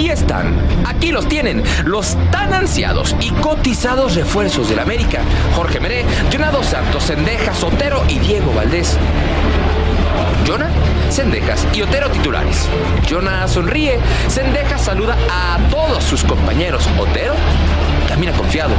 [0.00, 0.54] Aquí están,
[0.86, 5.20] aquí los tienen, los tan ansiados y cotizados refuerzos del América.
[5.54, 8.96] Jorge Meré, Jonado Santos, Sendejas, Sotero y Diego Valdés.
[10.46, 10.70] Jonah,
[11.10, 12.66] Sendejas y Otero titulares.
[13.10, 16.88] Jonah sonríe, Sendejas saluda a todos sus compañeros.
[16.98, 17.34] Otero
[18.08, 18.72] camina confiado.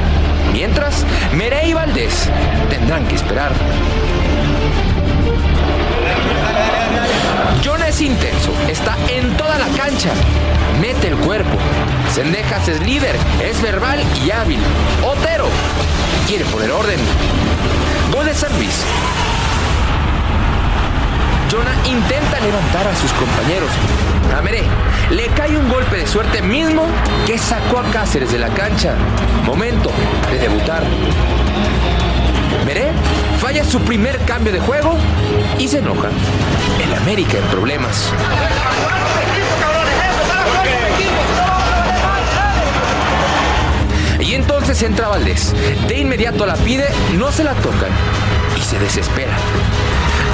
[0.53, 2.31] Mientras, Meré y Valdés
[2.72, 3.51] tendrán que esperar.
[7.63, 10.09] Jonah es intenso, está en toda la cancha,
[11.31, 11.58] cuerpo.
[12.14, 14.59] Sendejas es líder, es verbal y hábil.
[15.02, 15.47] Otero
[16.28, 17.00] quiere poner orden.
[18.12, 18.84] Gol de Luis.
[21.50, 23.70] Jonah intenta levantar a sus compañeros.
[24.38, 24.64] A Meré
[25.09, 26.84] le cae un golpe de suerte mismo
[27.25, 28.96] que sacó a Cáceres de la cancha.
[29.46, 29.90] Momento
[30.30, 30.84] de debutar.
[32.66, 32.91] Meré
[33.40, 34.97] falla su primer cambio de juego
[35.58, 36.09] y se enoja.
[36.84, 38.12] El América en problemas.
[44.41, 45.53] Entonces entra Valdés.
[45.88, 46.88] De inmediato la pide,
[47.18, 47.90] no se la tocan
[48.57, 49.34] y se desespera.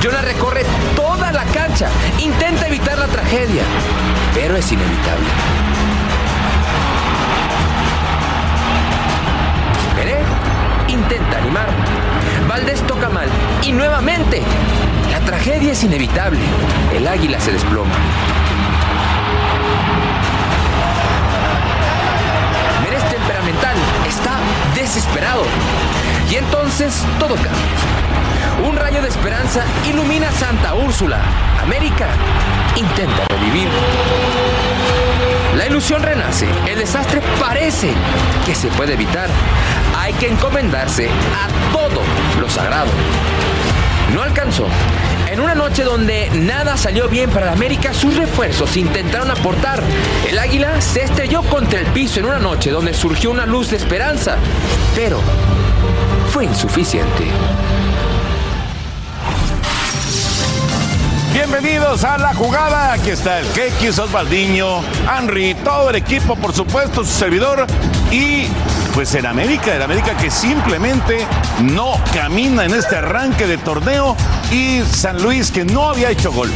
[0.02, 0.64] Jonah recorre
[0.96, 3.64] toda la cancha, intenta evitar la tragedia,
[4.34, 5.28] pero es inevitable.
[9.96, 10.20] Meré
[10.88, 11.68] intenta animar.
[12.48, 13.28] Valdés toca mal
[13.64, 14.42] y nuevamente
[15.12, 16.40] la tragedia es inevitable.
[16.96, 17.92] El águila se desploma.
[24.88, 25.44] Desesperado.
[26.32, 27.52] Y entonces todo cambia.
[28.66, 31.20] Un rayo de esperanza ilumina Santa Úrsula.
[31.62, 32.08] América
[32.76, 33.68] intenta revivir.
[35.58, 37.92] La ilusión renace, el desastre parece
[38.46, 39.28] que se puede evitar.
[39.98, 42.02] Hay que encomendarse a todo
[42.40, 42.92] lo sagrado.
[44.14, 44.68] No alcanzó.
[45.38, 49.84] En una noche donde nada salió bien para la América, sus refuerzos intentaron aportar.
[50.28, 53.78] El águila se estrelló contra el piso en una noche donde surgió una luz de
[53.78, 54.38] esperanza,
[54.96, 55.22] pero
[56.32, 57.26] fue insuficiente.
[61.38, 62.94] Bienvenidos a la jugada.
[62.94, 67.68] Aquí está el Kekis, Osvaldiño, Henry, todo el equipo, por supuesto, su servidor.
[68.10, 68.48] Y
[68.96, 71.28] pues el América, el América que simplemente
[71.62, 74.18] no camina en este arranque de torneo.
[74.52, 76.50] Y San Luis que no había hecho gol.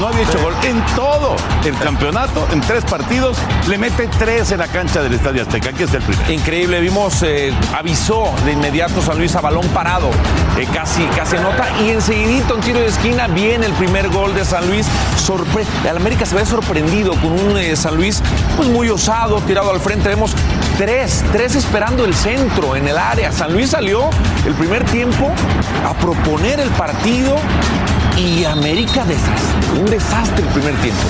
[0.00, 3.38] No había hecho gol en todo el campeonato, en tres partidos,
[3.68, 5.70] le mete tres en la cancha del Estadio Azteca.
[5.70, 6.32] Aquí está el primero.
[6.32, 10.10] Increíble, vimos, eh, avisó de inmediato San Luis a balón parado,
[10.58, 14.44] eh, casi, casi nota, y enseguidito en tiro de esquina viene el primer gol de
[14.44, 14.84] San Luis.
[15.16, 18.22] Sorpre el América se ve sorprendido con un eh, San Luis
[18.56, 20.08] pues muy osado, tirado al frente.
[20.08, 20.34] Vemos
[20.76, 23.30] tres, tres esperando el centro en el área.
[23.30, 24.10] San Luis salió
[24.44, 25.30] el primer tiempo
[25.88, 27.36] a proponer el partido
[28.16, 31.02] y América desastre, un desastre el primer tiempo.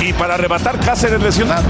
[0.00, 1.64] Y para arrebatar Cáceres lesionado.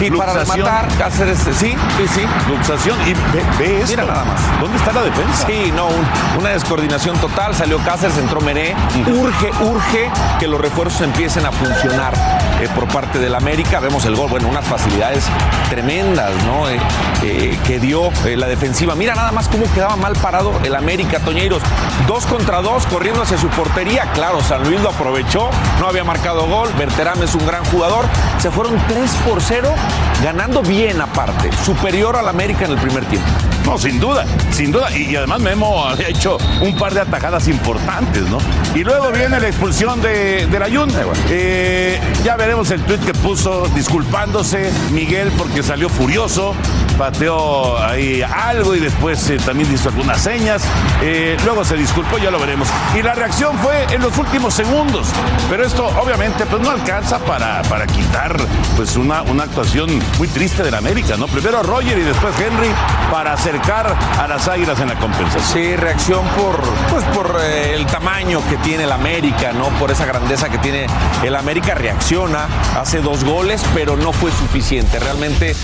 [0.00, 1.76] Y para rematar, Cáceres, sí, sí,
[2.14, 2.22] sí.
[2.48, 2.96] Luxación.
[3.06, 3.86] Y ve, ve esto.
[3.90, 4.40] Mira nada más.
[4.60, 5.46] ¿Dónde está la defensa?
[5.46, 7.54] Sí, no, un- una descoordinación total.
[7.54, 8.74] Salió Cáceres, entró Meré.
[9.06, 12.12] Urge, urge que los refuerzos empiecen a funcionar
[12.60, 13.80] eh, por parte del América.
[13.80, 15.24] Vemos el gol, bueno, unas facilidades
[15.70, 16.68] tremendas, ¿no?
[16.68, 16.78] Eh,
[17.22, 18.94] eh, que dio la defensiva.
[18.94, 21.62] Mira nada más cómo quedaba mal parado el América, Toñeiros.
[22.06, 24.04] Dos contra dos, corriendo hacia su portería.
[24.14, 25.50] Claro, San Luis lo aprovechó,
[25.80, 26.68] no había marcado gol.
[26.78, 28.04] Berterame es un gran jugador.
[28.38, 29.74] Se fueron 3 por 0,
[30.22, 31.50] ganando bien aparte.
[31.64, 33.28] Superior al América en el primer tiempo.
[33.64, 34.94] No, sin duda, sin duda.
[34.96, 38.38] Y, y además Memo había hecho un par de atajadas importantes, ¿no?
[38.74, 40.90] Y luego viene la expulsión de, de la Jun.
[41.30, 46.54] Eh, ya veremos el tuit que puso disculpándose Miguel porque salió furioso,
[46.94, 50.62] pateó ahí algo y después eh, también hizo algunas señas.
[51.02, 52.68] Eh, luego se disculpó, ya lo veremos.
[52.98, 55.08] Y la reacción fue en los últimos segundos.
[55.50, 58.36] Pero esto obviamente pues no alcanza para, para quitar
[58.76, 61.26] pues una, una actuación muy triste del América, ¿no?
[61.26, 62.70] Primero Roger y después Henry
[63.10, 65.44] para acercar a las águilas en la compensación.
[65.44, 66.60] Sí, reacción por,
[66.90, 69.68] pues por eh, el tamaño que tiene el América, ¿no?
[69.80, 70.86] Por esa grandeza que tiene
[71.22, 72.46] el América, reacciona,
[72.78, 74.98] hace dos goles, pero no fue suficiente.
[74.98, 75.54] Realmente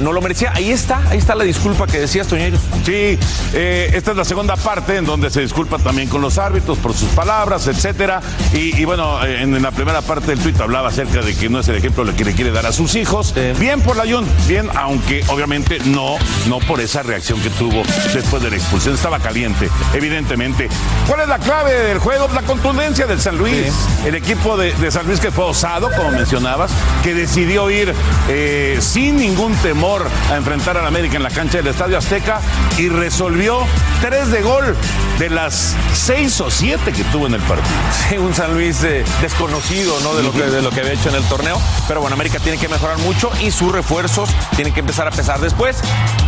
[0.00, 0.52] no lo merecía.
[0.58, 2.60] Ahí está, ahí está la disculpa que decías, Toñeros.
[2.84, 3.16] Sí,
[3.54, 6.94] eh, esta es la segunda parte en donde se disculpa también con los árbitros por
[6.94, 8.20] sus palabras, etcétera.
[8.52, 11.60] Y, y bueno, eh, en, la primera parte del tuit hablaba acerca de que no
[11.60, 13.32] es el ejemplo que le quiere dar a sus hijos.
[13.60, 16.16] Bien por la Jun, bien, aunque obviamente no,
[16.48, 18.96] no por esa reacción que tuvo después de la expulsión.
[18.96, 20.68] Estaba caliente, evidentemente.
[21.06, 22.28] ¿Cuál es la clave del juego?
[22.34, 23.72] La contundencia del San Luis.
[24.04, 26.72] El equipo de, de San Luis que fue osado, como mencionabas,
[27.04, 27.94] que decidió ir
[28.28, 32.40] eh, sin ningún temor a enfrentar al América en la cancha del Estadio Azteca
[32.78, 33.66] y resolvió
[34.00, 34.74] tres de gol
[35.18, 37.76] de las seis o siete que tuvo en el partido.
[38.22, 40.14] Un San Luis eh, desconocido, ¿no?
[40.14, 41.60] De lo, que, de lo que había hecho en el torneo.
[41.86, 45.38] Pero bueno, América tiene que mejorar mucho y sus refuerzos tienen que empezar a pesar
[45.38, 45.76] después.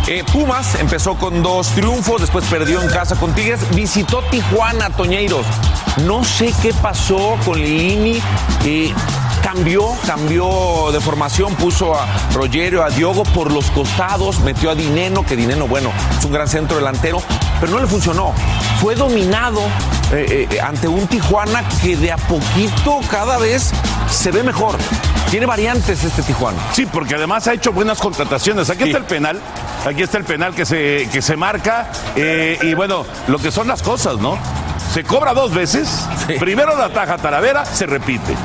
[0.07, 5.47] Eh, Pumas empezó con dos triunfos, después perdió en casa con Tigres, visitó Tijuana, Toñeiros.
[6.05, 8.21] No sé qué pasó con Lilini.
[8.65, 8.93] eh,
[9.41, 15.25] cambió, cambió de formación, puso a Rogerio, a Diogo por los costados, metió a Dineno,
[15.25, 17.21] que Dineno, bueno, es un gran centro delantero,
[17.59, 18.33] pero no le funcionó.
[18.79, 19.61] Fue dominado
[20.11, 23.71] eh, eh, ante un Tijuana que de a poquito cada vez
[24.09, 24.77] se ve mejor.
[25.29, 26.57] Tiene variantes este Tijuana.
[26.73, 28.69] Sí, porque además ha hecho buenas contrataciones.
[28.69, 29.39] Aquí está el penal,
[29.85, 31.89] aquí está el penal que se, que se marca.
[32.15, 34.37] eh, y bueno, lo que son las cosas, ¿no?
[34.93, 36.05] Se cobra dos veces.
[36.39, 38.35] Primero la taja Taravera, se repite.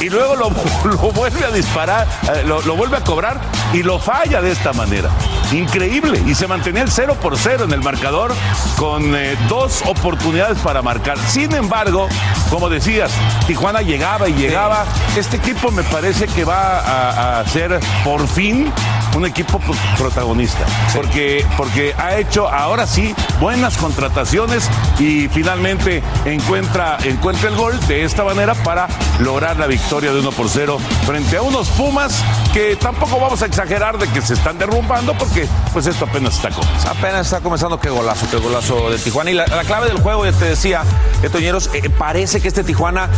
[0.00, 0.50] Y luego lo,
[0.84, 3.40] lo vuelve a disparar, eh, lo, lo vuelve a cobrar
[3.72, 5.10] y lo falla de esta manera.
[5.52, 6.22] Increíble.
[6.26, 8.32] Y se mantenía el 0 por 0 en el marcador
[8.76, 11.18] con eh, dos oportunidades para marcar.
[11.28, 12.08] Sin embargo,
[12.50, 13.10] como decías,
[13.46, 14.84] Tijuana llegaba y llegaba.
[15.16, 18.72] Este equipo me parece que va a, a ser por fin
[19.18, 20.64] un equipo pro- protagonista.
[20.94, 24.68] Porque, porque ha hecho ahora sí buenas contrataciones
[24.98, 28.88] y finalmente encuentra, encuentra el gol de esta manera para
[29.20, 32.22] lograr la victoria de 1 por 0 frente a unos Pumas
[32.52, 36.50] que tampoco vamos a exagerar de que se están derrumbando porque pues esto apenas está
[36.50, 36.90] comenzando.
[36.90, 39.30] Apenas está comenzando qué golazo, qué golazo de Tijuana.
[39.30, 40.82] Y la, la clave del juego, ya te decía,
[41.22, 43.08] eh, Toñeros, eh, parece que este Tijuana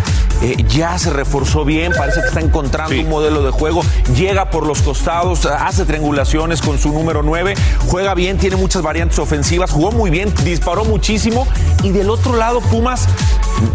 [0.42, 3.82] eh, ya se reforzó bien, parece que está encontrando un modelo de juego,
[4.14, 7.56] llega por los costados, hace triangulaciones con su número 9,
[7.88, 11.48] juega bien, tiene muchas variantes ofensivas, jugó muy bien, disparó muchísimo.
[11.82, 13.08] Y del otro lado, Pumas,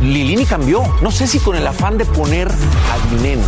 [0.02, 0.82] Lilini cambió.
[1.02, 3.44] No sé si con el afán de poner a Dineno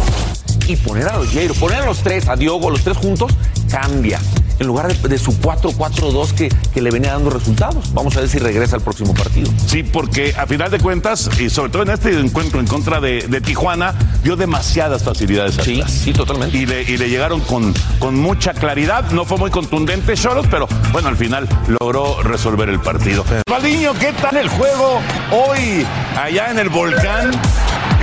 [0.68, 3.32] y poner a Rogerio, poner a los tres, a Diogo, los tres juntos,
[3.72, 4.20] cambia.
[4.60, 7.94] En lugar de, de su 4-4-2 que, que le venía dando resultados.
[7.94, 9.52] Vamos a ver si regresa al próximo partido.
[9.68, 13.26] Sí, porque a final de cuentas, y sobre todo en este encuentro en contra de,
[13.28, 15.92] de Tijuana, dio demasiadas facilidades Sí, atrás.
[15.94, 16.58] sí, totalmente.
[16.58, 19.12] Y le, y le llegaron con, con mucha claridad.
[19.12, 23.24] No fue muy contundente Cholos, pero bueno, al final logró resolver el partido.
[23.50, 25.00] Valdiño, ¿qué tal el juego
[25.32, 25.86] hoy
[26.20, 27.32] allá en el volcán?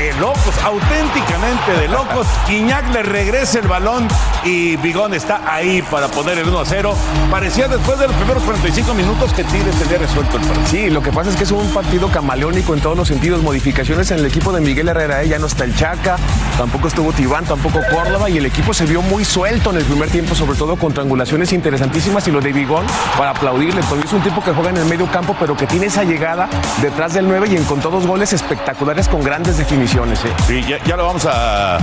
[0.04, 2.26] De locos, auténticamente de locos.
[2.50, 4.06] Iñak le regresa el balón
[4.44, 6.94] y Bigón está ahí para poner el 1 a 0.
[7.30, 10.66] Parecía después de los primeros 45 minutos que Tigres tenía resuelto el partido.
[10.66, 13.42] Sí, lo que pasa es que es un partido camaleónico en todos los sentidos.
[13.42, 15.22] Modificaciones en el equipo de Miguel Herrera.
[15.22, 15.28] ¿eh?
[15.28, 16.16] Ya no está el Chaca,
[16.58, 18.28] tampoco estuvo Tibán, tampoco Córdoba.
[18.28, 21.50] Y el equipo se vio muy suelto en el primer tiempo, sobre todo con triangulaciones
[21.54, 22.28] interesantísimas.
[22.28, 22.84] Y lo de Bigón,
[23.16, 23.80] para aplaudirle.
[23.80, 26.50] Es un tipo que juega en el medio campo, pero que tiene esa llegada
[26.82, 29.93] detrás del 9 y encontró dos goles espectaculares con grandes definiciones.
[30.02, 30.34] ¿Eh?
[30.48, 31.78] Sí, ya, ya lo vamos a,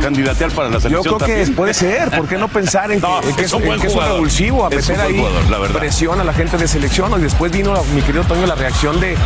[0.00, 2.10] candidatear para la Yo selección creo que puede ser.
[2.10, 3.92] ¿Por qué no pensar en que, No, en que es un en buen que es
[3.92, 4.14] un jugador.
[4.16, 4.66] revulsivo?
[4.66, 7.12] A meter ahí jugador, la presión a la gente de selección.
[7.18, 9.16] Y después vino, mi querido Toño, la reacción de,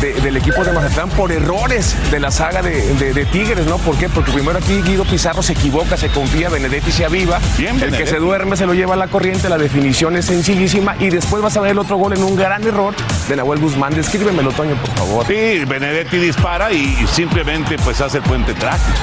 [0.00, 3.78] de- del equipo de Mazatlán por errores de la saga de, de- de Tigres, ¿no?
[3.78, 4.08] ¿Por qué?
[4.08, 7.38] Porque primero aquí Guido Pizarro se equivoca, se confía, Benedetti se aviva.
[7.58, 10.96] Bien, el que se duerme se lo lleva a la corriente, la definición es sencillísima.
[11.00, 12.94] Y después vas a ver el otro gol en un gran error
[13.28, 13.94] de Nahuel Guzmán.
[13.94, 15.26] Descríbemelo, Toño, por favor.
[15.26, 18.98] Sí, Benedetti dispara y simplemente pues hace el puente trágico.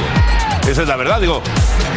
[0.68, 1.42] Esa es la verdad, digo,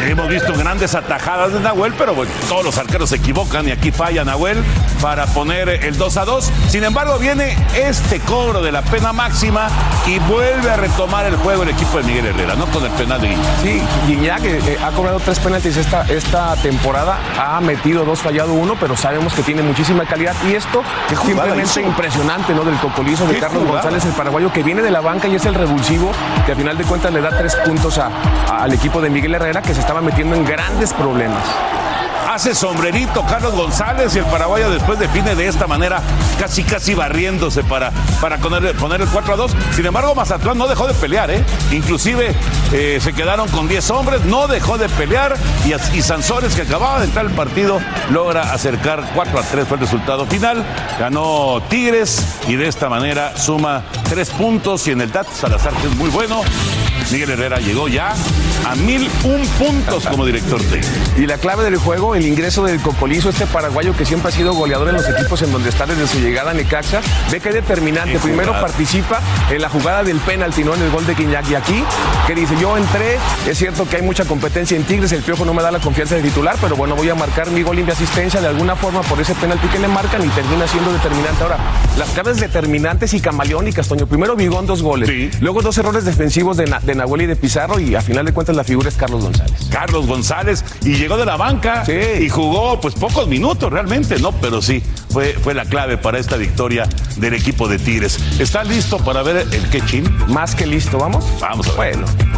[0.07, 3.91] hemos visto grandes atajadas de Nahuel, pero bueno, todos los arqueros se equivocan y aquí
[3.91, 4.63] falla Nahuel
[5.01, 6.51] para poner el 2 a 2.
[6.69, 9.67] Sin embargo, viene este cobro de la pena máxima
[10.07, 12.65] y vuelve a retomar el juego el equipo de Miguel Herrera, ¿no?
[12.67, 13.61] Con el penal de Guiñac.
[13.63, 18.53] Sí, Guiñac eh, eh, ha cobrado tres penaltis esta, esta temporada, ha metido dos, fallado
[18.53, 20.35] uno, pero sabemos que tiene muchísima calidad.
[20.49, 21.79] Y esto ¿Qué es simplemente hizo?
[21.81, 22.63] impresionante, ¿no?
[22.63, 23.81] Del cocolizo de ¿Qué Carlos jugada?
[23.83, 26.11] González, el paraguayo, que viene de la banca y es el revulsivo,
[26.45, 28.09] que a final de cuentas le da tres puntos a-
[28.49, 31.43] a- al equipo de Miguel Herrera, que se estaba metiendo en grandes problemas.
[32.31, 36.01] Hace sombrerito Carlos González y el paraguayo después define de esta manera,
[36.39, 39.51] casi casi barriéndose para, para poner, poner el 4 a 2.
[39.75, 41.43] Sin embargo, Mazatlán no dejó de pelear, ¿eh?
[41.73, 42.33] Inclusive
[42.71, 45.35] eh, se quedaron con 10 hombres, no dejó de pelear
[45.65, 49.75] y, y Sansores, que acababa de entrar al partido, logra acercar 4 a 3 fue
[49.75, 50.65] el resultado final.
[50.97, 55.87] Ganó Tigres y de esta manera suma 3 puntos y en el DAT Salazar, que
[55.87, 56.43] es muy bueno.
[57.11, 58.13] Miguel Herrera llegó ya
[58.65, 60.87] a 1001 puntos como director técnico.
[61.17, 64.53] Y la clave del juego, el ingreso del Cocolizo, este paraguayo que siempre ha sido
[64.53, 67.01] goleador en los equipos en donde está desde su llegada a Necaxa,
[67.31, 68.19] ve que es determinante.
[68.19, 68.61] Primero jugada.
[68.67, 71.49] participa en la jugada del penalti, no en el gol de Quiñac.
[71.49, 71.83] Y aquí,
[72.27, 75.53] que dice, yo entré, es cierto que hay mucha competencia en Tigres, el Piojo no
[75.53, 77.91] me da la confianza de titular, pero bueno, voy a marcar mi gol y mi
[77.91, 81.41] asistencia de alguna forma por ese penalti que le marcan y termina siendo determinante.
[81.43, 81.57] Ahora,
[81.97, 84.05] las claves determinantes y camaleónicas, Toño.
[84.05, 85.09] Primero Vigón, dos goles.
[85.09, 85.31] Sí.
[85.39, 88.31] Luego dos errores defensivos de, Na- de Nahuel y de Pizarro y a final de
[88.33, 89.53] cuentas la figura es Carlos González.
[89.71, 91.93] Carlos González y llegó de la banca Sí.
[92.19, 94.31] Y jugó pues pocos minutos realmente, ¿no?
[94.33, 96.87] Pero sí, fue, fue la clave para esta victoria
[97.17, 98.19] del equipo de Tigres.
[98.39, 100.09] ¿Está listo para ver el quechín?
[100.27, 101.25] Más que listo, ¿vamos?
[101.39, 101.97] Vamos a ver.
[101.97, 102.30] Bueno.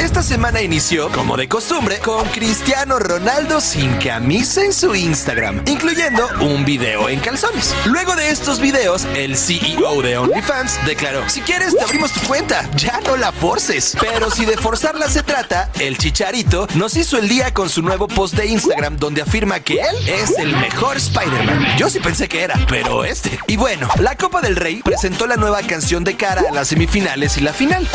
[0.00, 6.26] Esta semana inició, como de costumbre, con Cristiano Ronaldo sin camisa en su Instagram, incluyendo
[6.40, 7.74] un video en calzones.
[7.84, 12.66] Luego de estos videos, el CEO de OnlyFans declaró, si quieres te abrimos tu cuenta,
[12.76, 13.94] ya no la forces.
[14.00, 18.08] Pero si de forzarla se trata, el chicharito nos hizo el día con su nuevo
[18.08, 21.76] post de Instagram donde afirma que él es el mejor Spider-Man.
[21.76, 23.38] Yo sí pensé que era, pero este.
[23.48, 27.36] Y bueno, la Copa del Rey presentó la nueva canción de cara a las semifinales
[27.36, 27.86] y la final.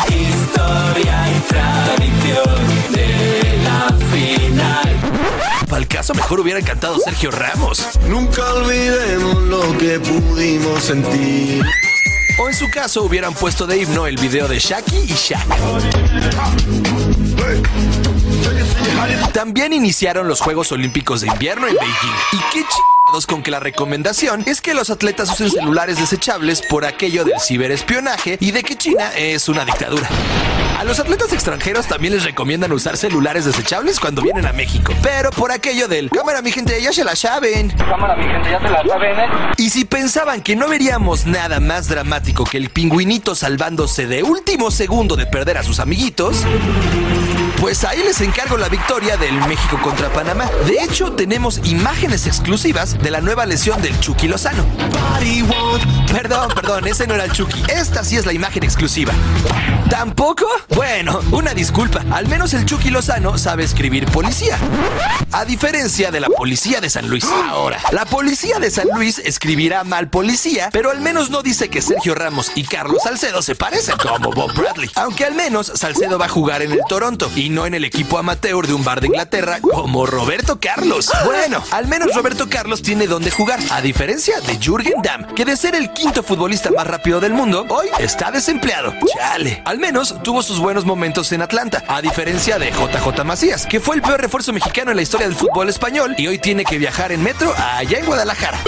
[5.68, 7.98] Para el caso, mejor hubiera cantado Sergio Ramos.
[8.08, 11.64] Nunca olvidemos lo que pudimos sentir.
[12.38, 15.46] O en su caso, hubieran puesto de himno el video de Shaki y Shaq.
[19.32, 22.14] También iniciaron los Juegos Olímpicos de Invierno en Beijing.
[22.32, 22.64] Y qué
[23.24, 28.36] con que la recomendación es que los atletas usen celulares desechables por aquello del ciberespionaje
[28.40, 30.08] y de que China es una dictadura.
[30.78, 34.92] A los atletas extranjeros también les recomiendan usar celulares desechables cuando vienen a México.
[35.02, 37.70] Pero por aquello del cámara, mi gente, ya se la saben.
[37.70, 39.28] Cámara, mi gente, ya te la saben, ¿eh?
[39.56, 44.70] Y si pensaban que no veríamos nada más dramático que el pingüinito salvándose de último
[44.70, 46.44] segundo de perder a sus amiguitos,
[47.60, 50.50] pues ahí les encargo la victoria del México contra Panamá.
[50.66, 54.64] De hecho, tenemos imágenes exclusivas de la nueva lesión del Chucky Lozano.
[56.12, 57.62] Perdón, perdón, ese no era el Chucky.
[57.68, 59.12] Esta sí es la imagen exclusiva.
[59.90, 60.46] ¿Tampoco?
[60.74, 62.04] Bueno, una disculpa.
[62.10, 64.58] Al menos el Chucky Lozano sabe escribir policía.
[65.32, 67.24] A diferencia de la policía de San Luis.
[67.48, 71.82] Ahora, la policía de San Luis escribirá mal policía, pero al menos no dice que
[71.82, 74.90] Sergio Ramos y Carlos Salcedo se parecen como Bob Bradley.
[74.94, 78.18] Aunque al menos Salcedo va a jugar en el Toronto y no en el equipo
[78.18, 81.10] amateur de un bar de Inglaterra como Roberto Carlos.
[81.24, 85.56] Bueno, al menos Roberto Carlos tiene donde jugar, a diferencia de Jürgen Damm, que de
[85.56, 88.94] ser el quinto futbolista más rápido del mundo, hoy está desempleado.
[89.14, 89.62] Chale.
[89.64, 93.96] Al menos tuvo sus buenos momentos en Atlanta, a diferencia de JJ Macías, que fue
[93.96, 97.12] el peor refuerzo mexicano en la historia del fútbol español y hoy tiene que viajar
[97.12, 98.58] en metro allá en Guadalajara.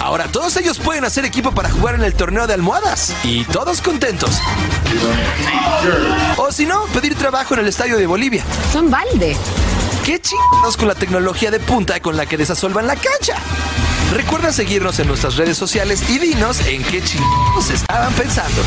[0.00, 3.80] Ahora todos ellos pueden hacer equipo para jugar en el torneo de almohadas y todos
[3.80, 4.40] contentos.
[6.36, 8.44] O si no, pedir trabajo en el estadio de Bolivia.
[8.72, 9.36] Son balde.
[10.04, 13.36] ¿Qué chingados con la tecnología de punta con la que desasolvan la cancha?
[14.12, 18.62] Recuerda seguirnos en nuestras redes sociales y dinos en qué chingados estaban pensando.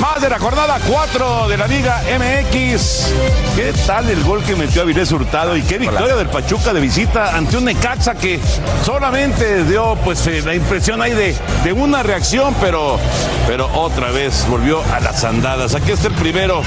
[0.00, 3.12] Más de la jornada 4 de la Liga MX.
[3.56, 7.34] ¿Qué tal el gol que metió Avilés Hurtado y qué victoria del Pachuca de visita
[7.34, 8.38] ante un Necaxa que
[8.84, 11.34] solamente dio pues eh, la impresión ahí de,
[11.64, 12.98] de una reacción, pero,
[13.46, 15.74] pero otra vez volvió a las andadas.
[15.74, 16.60] Aquí está el primero,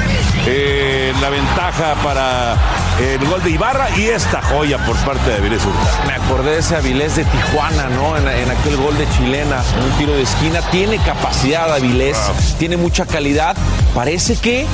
[0.47, 2.55] eh, la ventaja para
[2.99, 6.07] el gol de Ibarra y esta joya por parte de Avilés Hurtado.
[6.07, 8.17] Me acordé de ese Avilés de Tijuana, ¿no?
[8.17, 10.61] En, en aquel gol de chilena, un tiro de esquina.
[10.71, 12.17] Tiene capacidad Avilés,
[12.57, 13.57] tiene mucha calidad calidad
[13.93, 14.67] Parece que eh,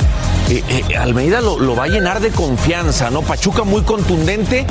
[0.68, 3.22] eh, Almeida lo, lo va a llenar de confianza, ¿no?
[3.22, 4.66] Pachuca muy contundente.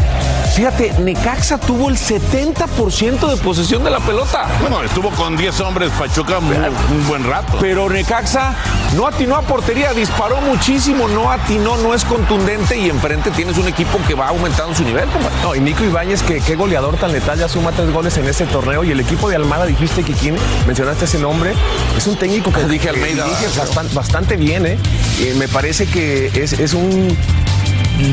[0.56, 4.48] Fíjate, Necaxa tuvo el 70% de posesión de la pelota.
[4.62, 7.58] Bueno, estuvo con 10 hombres Pachuca un, un buen rato.
[7.60, 8.56] Pero Necaxa
[8.96, 13.68] no atinó a portería, disparó muchísimo, no atinó, no es contundente y enfrente tienes un
[13.68, 15.10] equipo que va aumentando su nivel.
[15.10, 15.36] compadre.
[15.44, 18.46] No, y Nico Ibáñez, que qué goleador tan letal, ya suma tres goles en este
[18.46, 18.84] torneo.
[18.86, 21.54] Y el equipo de Almada, dijiste que quién, mencionaste ese nombre,
[21.98, 23.26] es un técnico que Dije que Almeida.
[23.26, 23.48] dirige
[23.94, 24.78] bastante bien, ¿eh?
[25.20, 27.16] Y me parece que es, es un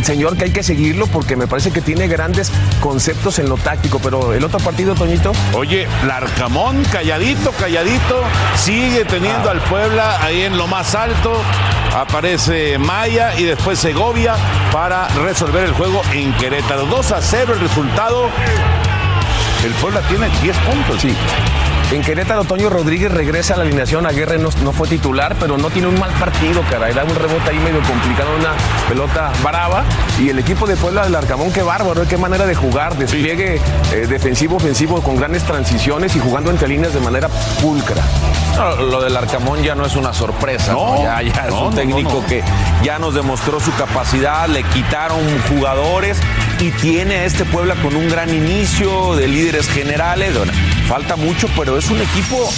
[0.05, 2.50] señor que hay que seguirlo porque me parece que tiene grandes
[2.81, 3.99] conceptos en lo táctico.
[3.99, 8.23] Pero el otro partido, Toñito, Oye, Larcamón, calladito, calladito,
[8.57, 11.41] sigue teniendo al Puebla ahí en lo más alto.
[11.95, 14.35] Aparece Maya y después Segovia
[14.73, 16.87] para resolver el juego en Querétaro.
[16.87, 18.31] 2 a 0 el resultado.
[19.64, 21.02] El Puebla tiene 10 puntos.
[21.02, 21.14] Sí.
[21.93, 24.07] En Querétaro, Toño Rodríguez regresa a la alineación.
[24.07, 26.95] Aguirre no, no fue titular, pero no tiene un mal partido, caray.
[26.95, 28.55] Da un rebote ahí medio complicado, una
[28.89, 29.85] pelota brava.
[30.19, 32.97] Y el equipo de Puebla del Arcamón, qué bárbaro, qué manera de jugar.
[32.97, 33.61] Despliegue
[33.93, 37.29] eh, defensivo, ofensivo, con grandes transiciones y jugando entre líneas de manera
[37.61, 38.03] pulcra.
[38.57, 40.97] No, lo del Arcamón ya no es una sorpresa, ¿no?
[40.97, 42.43] No, ya, ya es un técnico que
[42.83, 45.21] ya nos demostró su capacidad, le quitaron
[45.51, 46.19] jugadores
[46.61, 50.37] y tiene a este Puebla con un gran inicio de líderes generales.
[50.37, 50.53] Bueno,
[50.87, 52.51] falta mucho, pero es un equipo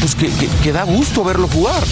[0.00, 1.82] pues, que, da gusto verlo jugar.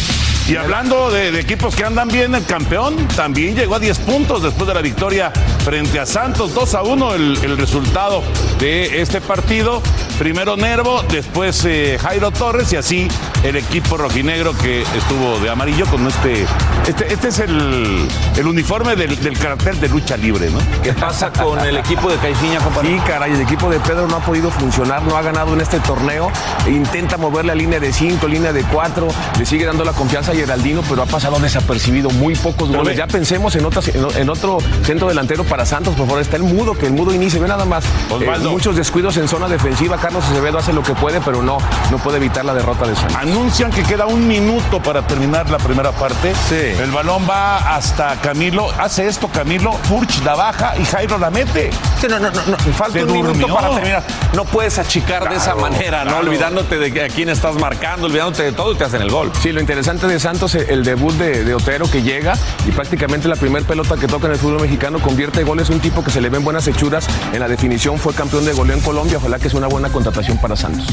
[0.49, 4.43] Y hablando de, de equipos que andan bien, el campeón también llegó a 10 puntos
[4.43, 5.31] después de la victoria
[5.63, 6.55] frente a Santos.
[6.55, 8.23] 2 a 1 el, el resultado
[8.59, 9.83] de este partido.
[10.19, 13.09] Primero Nervo, después eh, Jairo Torres y así
[13.45, 16.45] el equipo rojinegro que estuvo de amarillo con este.
[16.89, 20.59] Este, este es el, el uniforme del, del cartel de lucha libre, ¿no?
[20.83, 22.89] ¿Qué pasa con el equipo de Caixinha, compadre?
[22.89, 25.79] Sí, caray, el equipo de Pedro no ha podido funcionar, no ha ganado en este
[25.81, 26.33] torneo.
[26.67, 30.83] Intenta mover la línea de 5, línea de 4, le sigue dando la confianza Geraldino,
[30.89, 32.95] pero ha pasado desapercibido, muy pocos Pero goles.
[32.95, 36.21] ve- Ya pensemos en, otras- en, en otro centro delantero para Santos, por favor.
[36.23, 37.85] Está el mudo, que el mudo inicie, ve nada más.
[38.11, 38.49] Osvaldo.
[38.49, 39.97] Eh, muchos descuidos en zona defensiva.
[39.99, 41.59] Carlos Acevedo hace lo que puede, pero no,
[41.91, 43.17] no puede evitar la derrota de Santos.
[43.17, 46.33] Anuncian que queda un minuto para terminar la primera parte.
[46.49, 46.81] Sí.
[46.81, 48.71] El balón va hasta Camilo.
[48.79, 51.71] Hace esto Camilo, Furch la baja y Jairo la mete.
[52.01, 54.03] Sí, no, no, no, no, falta Se un minuto para terminar.
[54.35, 56.19] No puedes achicar de esa Claro, manera, ¿no?
[56.19, 59.33] Olvidándote de a quién estás marcando, olvidándote de todo y te hacen el gol.
[59.43, 62.35] Sí, lo interesante de Santos, eh, el debut de, Otero que llega
[62.67, 65.71] y prácticamente la primer pelota que toca en el fútbol mexicano convierte goles.
[65.71, 68.77] Un tipo que se le ven buenas hechuras en la definición, fue campeón de goleo
[68.77, 69.17] en Colombia.
[69.17, 70.87] Ojalá que sea una buena contratación para Santos.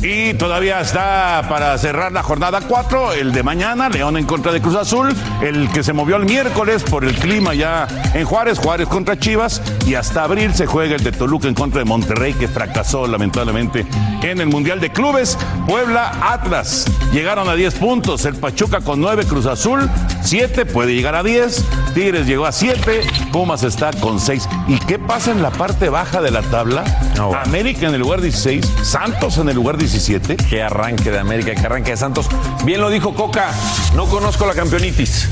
[0.00, 4.60] Y todavía está para cerrar la jornada 4, el de mañana, León en contra de
[4.60, 8.86] Cruz Azul, el que se movió el miércoles por el clima ya en Juárez, Juárez
[8.86, 12.46] contra Chivas, y hasta abril se juega el de Toluca en contra de Monterrey, que
[12.46, 13.86] fracasó lamentablemente
[14.22, 15.36] en el Mundial de Clubes.
[15.66, 18.36] Puebla, Atlas, llegaron a 10 puntos, el
[18.84, 19.90] con 9, Cruz Azul
[20.22, 23.00] 7, puede llegar a 10, Tigres llegó a 7,
[23.32, 24.48] Pumas está con 6.
[24.68, 26.84] ¿Y qué pasa en la parte baja de la tabla?
[27.16, 27.42] No, bueno.
[27.44, 30.36] América en el lugar 16, Santos en el lugar 17.
[30.36, 32.28] Qué arranque de América, qué arranque de Santos.
[32.64, 33.52] Bien lo dijo Coca,
[33.96, 35.28] no conozco la campeonitis.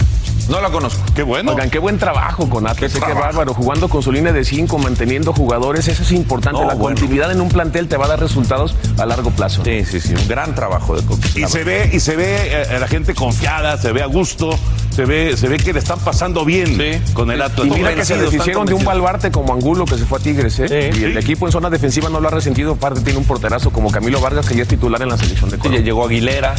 [0.51, 1.01] No la conozco.
[1.15, 1.53] Qué bueno.
[1.53, 4.45] Oigan, qué buen trabajo con Atlas, Qué eh, qué bárbaro, jugando con su línea de
[4.45, 6.61] 5, manteniendo jugadores, eso es importante.
[6.61, 6.97] No, la bueno.
[6.97, 9.63] continuidad en un plantel te va a dar resultados a largo plazo.
[9.65, 11.29] Sí, sí, sí, un gran trabajo de Coca.
[11.37, 14.51] Y se ve, y se ve eh, a la gente confiada, se ve a gusto,
[14.95, 17.13] se ve, se ve que le están pasando bien Sí.
[17.15, 17.69] con el Atlas.
[17.69, 20.59] Y mira que se deshicieron de un baluarte como Angulo que se fue a Tigres,
[20.59, 20.91] ¿eh?
[20.93, 21.01] Sí.
[21.01, 21.19] y el Sí.
[21.19, 22.73] equipo en zona defensiva no lo ha resentido.
[22.73, 25.57] Aparte, tiene un porterazo como Camilo Vargas, que ya es titular en la selección de
[25.57, 25.85] Sí, ya Colombia.
[25.85, 26.55] llegó Aguilera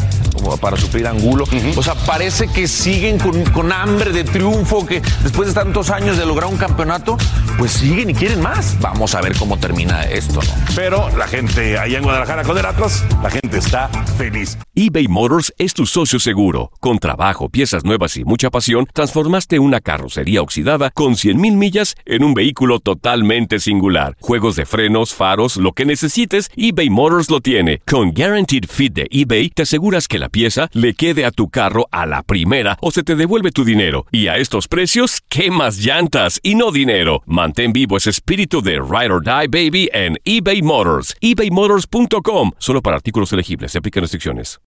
[0.60, 1.45] para suplir Angulo.
[1.75, 6.17] O sea, parece que siguen con, con hambre de triunfo, que después de tantos años
[6.17, 7.17] de lograr un campeonato,
[7.58, 8.77] pues siguen y quieren más.
[8.80, 10.54] Vamos a ver cómo termina esto, ¿no?
[10.75, 14.58] Pero la gente allá en Guadalajara con el Atlas, la gente está feliz.
[14.75, 16.71] eBay Motors es tu socio seguro.
[16.80, 22.23] Con trabajo, piezas nuevas y mucha pasión, transformaste una carrocería oxidada con 100.000 millas en
[22.23, 24.17] un vehículo totalmente singular.
[24.19, 27.80] Juegos de frenos, faros, lo que necesites, eBay Motors lo tiene.
[27.86, 31.88] Con Guaranteed Fit de eBay, te aseguras que la pieza le quede a tu carro
[31.91, 34.06] a la primera o se te devuelve tu dinero.
[34.12, 37.22] Y a estos precios, ¿qué más llantas y no dinero?
[37.26, 41.15] Mantén vivo ese espíritu de Ride or Die Baby en eBay Motors.
[41.22, 42.52] ebaymotors.com.
[42.58, 43.74] Solo para artículos elegibles.
[43.74, 44.60] Se aplican restricciones.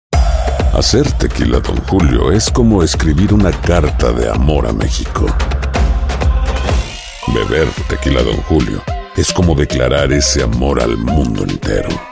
[0.73, 5.27] Hacer tequila, Don Julio, es como escribir una carta de amor a México.
[7.27, 8.83] Beber tequila, Don Julio,
[9.15, 12.12] es como declarar ese amor al mundo entero.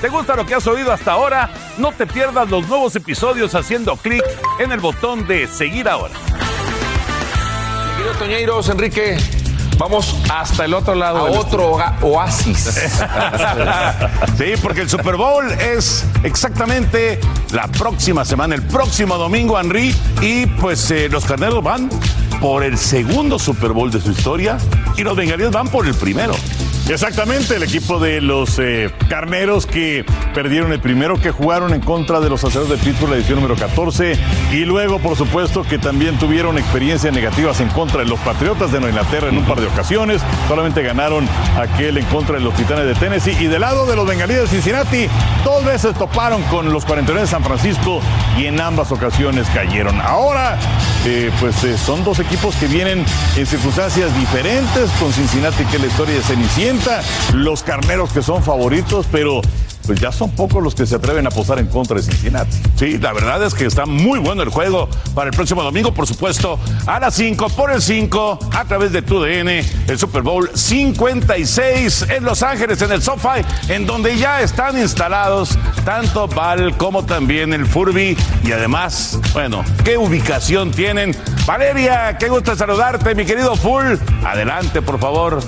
[0.00, 1.50] ¿Te gusta lo que has oído hasta ahora?
[1.78, 4.22] No te pierdas los nuevos episodios haciendo clic
[4.58, 6.14] en el botón de seguir ahora.
[7.96, 9.16] Queridos Toñeiros, Enrique,
[9.78, 11.26] vamos hasta el otro lado.
[11.26, 12.58] A otro oasis.
[14.38, 17.18] sí, porque el Super Bowl es exactamente
[17.52, 19.96] la próxima semana, el próximo domingo, Henry.
[20.20, 21.88] Y pues eh, los carneros van
[22.40, 24.58] por el segundo Super Bowl de su historia
[24.96, 26.34] y los bengalíes van por el primero.
[26.88, 32.20] Exactamente, el equipo de los eh, carneros que perdieron el primero que jugaron en contra
[32.20, 34.16] de los aceros de Pittsburgh, la edición número 14,
[34.52, 38.78] y luego, por supuesto, que también tuvieron experiencias negativas en contra de los Patriotas de
[38.78, 42.86] Nueva Inglaterra en un par de ocasiones, solamente ganaron aquel en contra de los Titanes
[42.86, 45.08] de Tennessee, y del lado de los Bengalíes de Cincinnati,
[45.44, 48.00] dos veces toparon con los 49 de San Francisco
[48.38, 50.00] y en ambas ocasiones cayeron.
[50.00, 50.56] Ahora,
[51.04, 53.04] eh, pues eh, son dos equipos que vienen
[53.36, 56.75] en circunstancias diferentes, con Cincinnati que es la historia de Cenicienta,
[57.34, 59.40] los carneros que son favoritos, pero
[59.86, 62.56] pues ya son pocos los que se atreven a posar en contra de Cincinnati.
[62.74, 66.06] Sí, la verdad es que está muy bueno el juego para el próximo domingo, por
[66.06, 69.48] supuesto, a las 5 por el 5, a través de TUDN,
[69.88, 75.56] el Super Bowl 56 en Los Ángeles, en el SoFi, en donde ya están instalados
[75.84, 81.16] tanto Val como también el Furby y además, bueno, qué ubicación tienen.
[81.46, 83.94] Valeria, qué gusto saludarte, mi querido Full.
[84.24, 85.38] Adelante, por favor.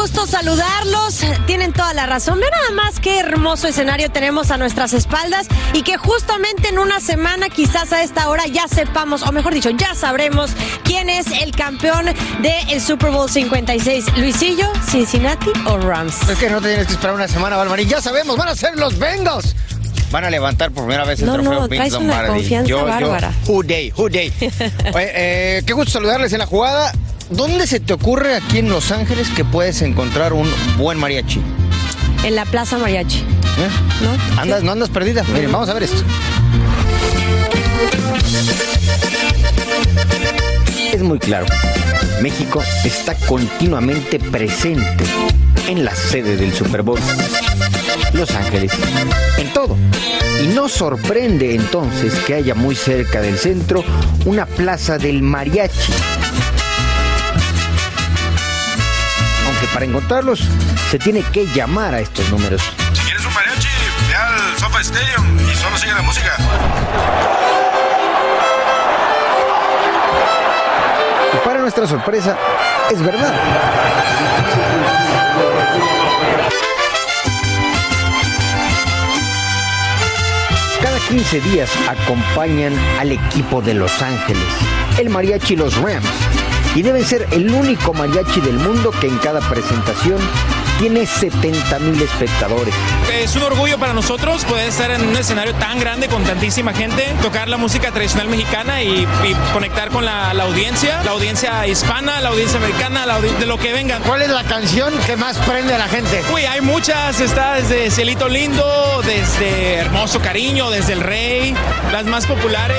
[0.00, 1.20] Gusto saludarlos.
[1.46, 2.40] Tienen toda la razón.
[2.40, 7.00] Ve nada más qué hermoso escenario tenemos a nuestras espaldas y que justamente en una
[7.00, 10.52] semana, quizás a esta hora, ya sepamos, o mejor dicho, ya sabremos
[10.84, 12.06] quién es el campeón
[12.40, 14.16] del Super Bowl 56.
[14.16, 16.28] Luisillo, Cincinnati o Rams.
[16.30, 17.86] Es que no te tienes que esperar una semana, Valmarín.
[17.88, 19.54] Ya sabemos, van a ser los Bengals.
[20.10, 22.38] Van a levantar por primera vez el No, trofeo no, Vince traes una Lombardi.
[22.40, 23.32] confianza bárbara.
[23.46, 24.32] who day, who day.
[24.94, 26.90] Oye, eh, qué gusto saludarles en la jugada.
[27.30, 31.40] ¿Dónde se te ocurre aquí en Los Ángeles que puedes encontrar un buen mariachi?
[32.24, 33.18] En la Plaza Mariachi.
[33.18, 33.68] ¿Eh?
[34.02, 34.40] ¿No?
[34.40, 35.22] ¿Andas, ¿No andas perdida?
[35.32, 36.02] Miren, vamos a ver esto.
[40.92, 41.46] Es muy claro.
[42.20, 45.04] México está continuamente presente
[45.68, 46.98] en la sede del Super Bowl.
[48.12, 48.72] Los Ángeles.
[49.38, 49.76] En todo.
[50.42, 53.84] Y no sorprende entonces que haya muy cerca del centro
[54.24, 55.92] una plaza del mariachi.
[59.72, 60.40] Para encontrarlos
[60.90, 62.62] se tiene que llamar a estos números.
[62.92, 63.68] Si quieres un mariachi,
[64.08, 66.36] ve al Sofa Stadium y solo sigue la música.
[71.32, 72.36] Y para nuestra sorpresa,
[72.90, 73.32] es verdad.
[80.82, 84.42] Cada 15 días acompañan al equipo de Los Ángeles,
[84.98, 86.08] el mariachi Los Rams,
[86.74, 90.18] y deben ser el único mariachi del mundo que en cada presentación
[90.78, 92.72] tiene 70 mil espectadores.
[93.12, 97.04] Es un orgullo para nosotros poder estar en un escenario tan grande con tantísima gente,
[97.20, 102.20] tocar la música tradicional mexicana y, y conectar con la, la audiencia, la audiencia hispana,
[102.22, 104.02] la audiencia americana, la audi- de lo que vengan.
[104.04, 106.22] ¿Cuál es la canción que más prende a la gente?
[106.32, 111.54] Uy, hay muchas, está desde Cielito Lindo, desde Hermoso Cariño, desde El Rey,
[111.92, 112.78] las más populares.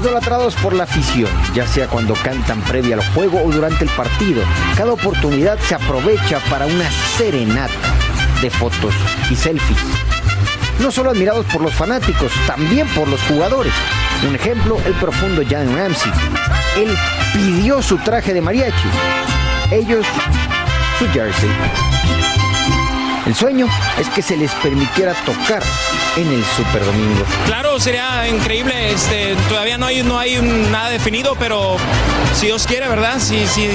[0.00, 4.42] Idolatrados por la afición, ya sea cuando cantan previa al juego o durante el partido,
[4.74, 7.74] cada oportunidad se aprovecha para una serenata
[8.40, 8.94] de fotos
[9.30, 9.78] y selfies.
[10.78, 13.74] no solo admirados por los fanáticos, también por los jugadores.
[14.26, 16.10] Un ejemplo, el profundo Jan Ramsey.
[16.78, 16.96] Él
[17.34, 18.88] pidió su traje de mariachi,
[19.70, 20.06] ellos
[20.98, 21.50] su jersey.
[23.26, 23.66] El sueño
[23.98, 25.62] es que se les permitiera tocar
[26.16, 27.24] en el Super Domingo.
[27.46, 28.92] Claro, sería increíble.
[28.92, 31.76] Este, todavía no hay, no hay nada definido, pero
[32.34, 33.18] si Dios quiere, ¿verdad?
[33.18, 33.68] Sí, sí,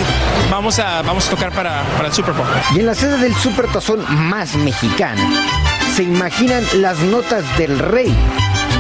[0.49, 2.47] vamos a, vamos a tocar para, para el Super Bowl.
[2.75, 5.21] Y en la sede del Super Tazón más mexicana,
[5.95, 8.13] se imaginan las notas del rey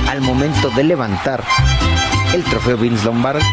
[0.09, 1.43] al momento de levantar
[2.33, 3.45] el trofeo Vince Lombardi.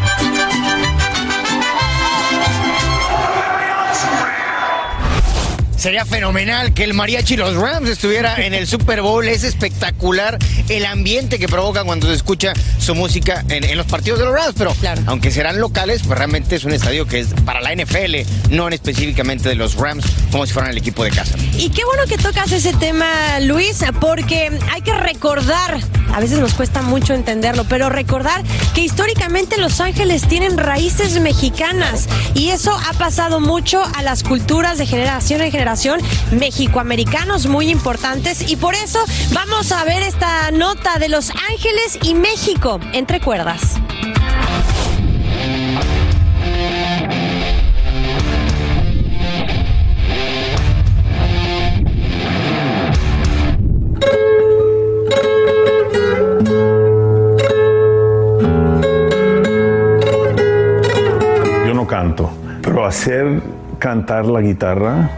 [5.83, 9.27] Sería fenomenal que el mariachi y los Rams estuviera en el Super Bowl.
[9.27, 14.19] Es espectacular el ambiente que provocan cuando se escucha su música en, en los partidos
[14.19, 14.55] de los Rams.
[14.57, 14.75] Pero
[15.07, 18.75] aunque serán locales, pues realmente es un estadio que es para la NFL, no en
[18.75, 21.37] específicamente de los Rams, como si fueran el equipo de casa.
[21.57, 25.79] Y qué bueno que tocas ese tema, Luis, porque hay que recordar,
[26.13, 28.43] a veces nos cuesta mucho entenderlo, pero recordar
[28.75, 34.79] que históricamente Los Ángeles tienen raíces mexicanas y eso ha pasado mucho a las culturas
[34.79, 36.01] de generación en generación
[36.33, 42.15] mexicoamericanos muy importantes y por eso vamos a ver esta nota de Los Ángeles y
[42.15, 43.81] México entre cuerdas.
[61.67, 62.31] Yo no canto,
[62.63, 63.43] pero hacer
[63.79, 65.11] cantar la guitarra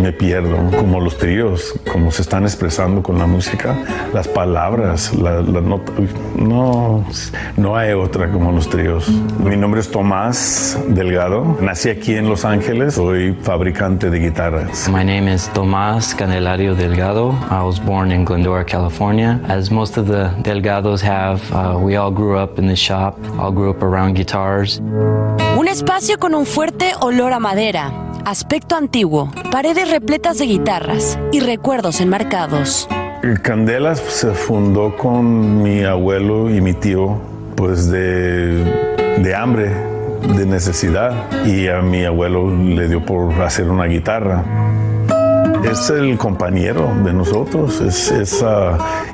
[0.00, 3.76] me pierdo, como los tríos, como se están expresando con la música,
[4.12, 5.92] las palabras, la, la nota,
[6.36, 7.04] no,
[7.56, 9.08] no hay otra como los tríos.
[9.38, 14.88] Mi nombre es Tomás Delgado, nací aquí en Los Ángeles, soy fabricante de guitarras.
[14.88, 17.32] My name is Tomas Candelario Delgado.
[17.50, 19.40] I was born in Glendora, California.
[19.48, 23.52] As most of the Delgados have, uh, we all grew up in the shop, all
[23.52, 24.80] grew up around guitars.
[25.56, 27.92] Un espacio con un fuerte olor a madera,
[28.24, 32.88] aspecto antiguo, paredes repletas de guitarras y recuerdos enmarcados.
[33.42, 37.20] Candelas se fundó con mi abuelo y mi tío,
[37.56, 38.64] pues de,
[39.18, 39.70] de hambre,
[40.36, 41.12] de necesidad,
[41.46, 44.44] y a mi abuelo le dio por hacer una guitarra.
[45.64, 48.44] Es el compañero de nosotros, es, es,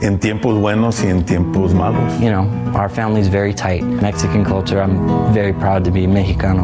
[0.01, 2.19] en tiempos buenos y en tiempos malos.
[2.21, 3.85] You know, our family's very tight.
[3.85, 6.63] Mexican culture, I'm very proud to be Mexicano.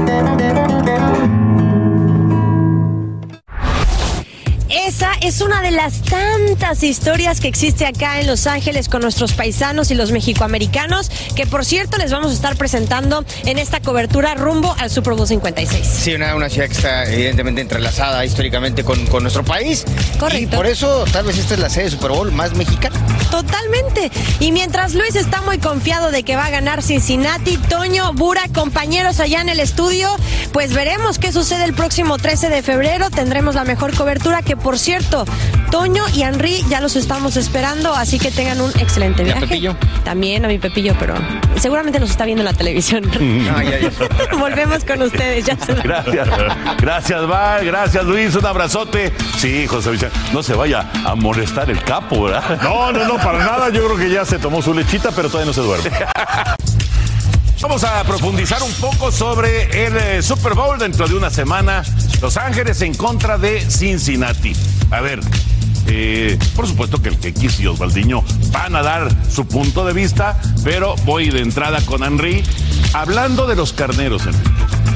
[4.94, 9.32] Esa es una de las tantas historias que existe acá en Los Ángeles con nuestros
[9.32, 14.36] paisanos y los mexicoamericanos, que por cierto les vamos a estar presentando en esta cobertura
[14.36, 15.84] rumbo al Super Bowl 56.
[15.84, 19.84] Sí, una, una ciudad que está evidentemente entrelazada históricamente con, con nuestro país.
[20.20, 20.54] Correcto.
[20.54, 22.94] Y por eso tal vez esta es la sede de Super Bowl más mexicana.
[23.32, 24.12] Totalmente.
[24.38, 29.18] Y mientras Luis está muy confiado de que va a ganar Cincinnati, Toño, Bura, compañeros
[29.18, 30.08] allá en el estudio,
[30.52, 33.10] pues veremos qué sucede el próximo 13 de febrero.
[33.10, 35.24] Tendremos la mejor cobertura que, por cierto,
[35.70, 39.40] Toño y Henry ya los estamos esperando, así que tengan un excelente ¿Y a viaje.
[39.46, 39.76] Pepillo?
[40.04, 41.14] También a mi Pepillo, pero
[41.56, 43.02] seguramente nos está viendo en la televisión.
[44.38, 46.28] Volvemos con ustedes, ya se Gracias,
[46.78, 49.12] gracias Val, gracias Luis, un abrazote.
[49.38, 52.60] Sí, José Vicente, no se vaya a molestar el capo, ¿verdad?
[52.62, 53.70] No, no, no, para nada.
[53.70, 55.90] Yo creo que ya se tomó su lechita, pero todavía no se duerme.
[57.64, 61.82] Vamos a profundizar un poco sobre el eh, Super Bowl dentro de una semana.
[62.20, 64.52] Los Ángeles en contra de Cincinnati.
[64.90, 65.20] A ver,
[65.86, 68.22] eh, por supuesto que el X y Osvaldiño
[68.52, 72.44] van a dar su punto de vista, pero voy de entrada con Henry.
[72.92, 74.50] Hablando de los carneros, Henry,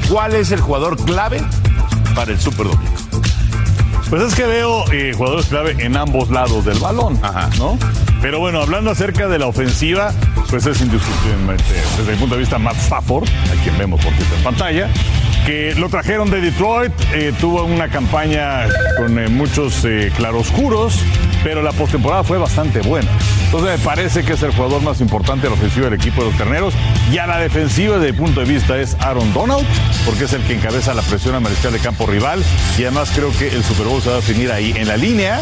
[0.07, 1.41] ¿cuál es el jugador clave
[2.13, 3.08] para el Super Domingo?
[4.09, 7.19] Pues es que veo eh, jugadores clave en ambos lados del balón,
[7.59, 7.77] ¿no?
[8.21, 10.11] Pero bueno, hablando acerca de la ofensiva,
[10.49, 11.63] pues es indiscutiblemente,
[11.95, 14.89] desde mi punto de vista, Matt Stafford, a quien vemos por cierto en pantalla,
[15.45, 18.65] que lo trajeron de Detroit, eh, tuvo una campaña
[18.97, 19.85] con eh, muchos
[20.17, 20.99] claroscuros,
[21.43, 23.09] pero la postemporada fue bastante buena.
[23.45, 26.29] Entonces me parece que es el jugador más importante de la ofensiva del equipo de
[26.29, 26.73] los terneros.
[27.11, 29.65] Y a la defensiva, desde mi punto de vista, es Aaron Donald,
[30.05, 32.43] porque es el que encabeza la presión a mariscal de campo rival.
[32.77, 35.39] Y además creo que el Super Bowl se va a definir ahí en la línea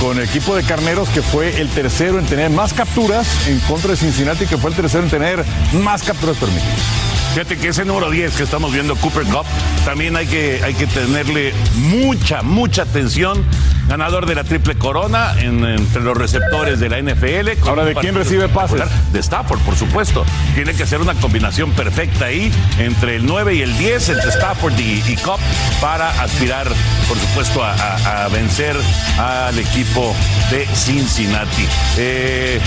[0.00, 3.92] con el equipo de carneros, que fue el tercero en tener más capturas en contra
[3.92, 7.05] de Cincinnati, que fue el tercero en tener más capturas permitidas.
[7.36, 9.44] Fíjate que ese número 10 que estamos viendo, Cooper Cup,
[9.84, 13.44] también hay que, hay que tenerle mucha, mucha atención.
[13.88, 17.50] Ganador de la triple corona en- entre los receptores de la NFL.
[17.68, 18.80] Ahora, ¿de quién recibe pases?
[19.12, 20.24] De Stafford, por supuesto.
[20.54, 24.72] Tiene que ser una combinación perfecta ahí entre el 9 y el 10, entre Stafford
[24.80, 25.38] y, y Cup,
[25.82, 26.66] para aspirar,
[27.06, 28.74] por supuesto, a, a- a vencer
[29.18, 30.16] al equipo
[30.50, 31.68] de Cincinnati.
[31.98, 32.60] Eh,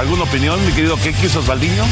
[0.00, 1.84] ¿Alguna opinión, mi querido Kekis Osvaldiño?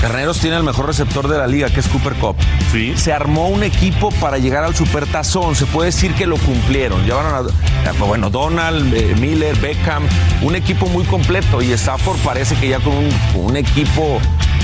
[0.00, 2.34] Carneros tiene el mejor receptor de la liga, que es Cooper Cup.
[2.72, 2.94] Sí.
[2.96, 5.54] Se armó un equipo para llegar al Supertazón.
[5.54, 7.04] Se puede decir que lo cumplieron.
[7.04, 10.04] Llevaron a, a, bueno, Donald, eh, Miller, Beckham,
[10.40, 11.60] un equipo muy completo.
[11.60, 14.18] Y Stafford parece que ya con un, con un equipo,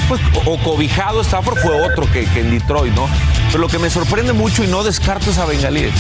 [0.09, 3.11] pues, o cobijado, Stafford fue otro que, que en Detroit, ¿no?
[3.48, 5.92] Pero lo que me sorprende mucho y no descarto es a Bengalíes.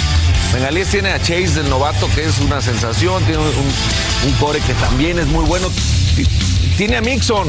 [0.54, 3.22] Bengalíes tiene a Chase, el novato, que es una sensación.
[3.24, 5.68] Tiene un, un core que también es muy bueno.
[6.76, 7.48] Tiene a Mixon,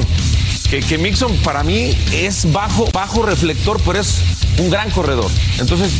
[0.69, 4.21] que, Mixon para mí es bajo, bajo reflector, pero es
[4.57, 5.29] un gran corredor.
[5.59, 5.91] Entonces,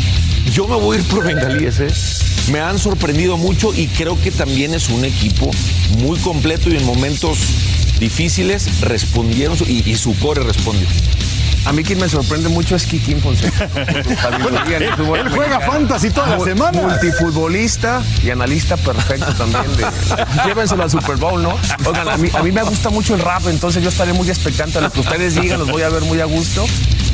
[0.53, 1.87] yo me voy a ir por Bengalíes, ¿eh?
[2.53, 5.51] Me han sorprendido mucho y creo que también es un equipo
[5.97, 7.37] muy completo y en momentos
[7.99, 10.87] difíciles respondieron y, y su core respondió.
[11.67, 13.65] A mí quien me sorprende mucho es Kikín Fonseca.
[14.77, 16.81] El fútbol él juega fantasy todas las Mu- semanas.
[16.83, 19.63] Multifutbolista y analista perfecto también.
[19.75, 19.85] De,
[20.45, 21.57] llévenselo al Super Bowl, ¿no?
[21.85, 24.77] Oigan, a mí, a mí me gusta mucho el rap, entonces yo estaré muy expectante
[24.77, 26.65] a lo que ustedes digan, los voy a ver muy a gusto,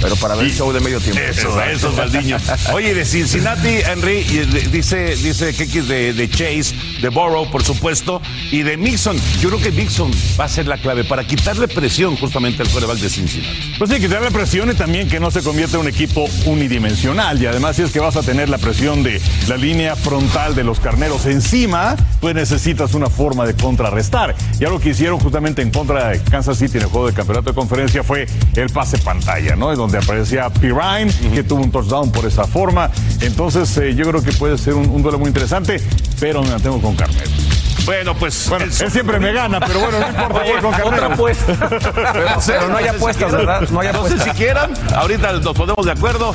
[0.04, 1.22] pero para ver el show de medio tiempo.
[1.22, 2.38] Eso, eso, Osvaldiño.
[2.74, 7.64] Oye, de Cincinnati, Henry, y de- dice, dice Kekis de, de Chase, de Burrow, por
[7.64, 9.16] supuesto, y de Mixon.
[9.40, 12.98] Yo creo que Mixon va a ser la clave para quitarle presión justamente al quarterback
[13.00, 13.76] de Cincinnati.
[13.80, 17.42] Pues sí, quitarle presión y también que no se convierta en un equipo unidimensional.
[17.42, 20.64] Y además, si es que vas a tener la presión de la línea frontal de
[20.66, 24.36] los carneros encima, pues necesitas una forma de contrarrestar.
[24.60, 27.52] Ya lo que hicieron justamente en contra de Kansas City en el juego de campeonato
[27.52, 29.72] de conferencia fue el pase pantalla, ¿no?
[29.72, 32.90] Es donde aparecía Pirine, que tuvo un touchdown por esa forma.
[33.22, 35.82] Entonces, eh, yo creo que puede ser un, un duelo muy interesante,
[36.20, 37.30] pero me mantengo con Carnero.
[37.86, 38.48] Bueno, pues.
[38.48, 40.96] Bueno, él siempre me gana, pero bueno, no importa, voy con Carnero.
[40.96, 41.54] Otra apuesta.
[42.14, 43.62] Pero, pero no hay apuestas, ¿verdad?
[43.70, 44.24] No hay No sé apuestas.
[44.24, 46.34] si quieran, ahorita nos ponemos de acuerdo.